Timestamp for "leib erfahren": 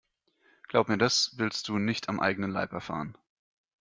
2.49-3.15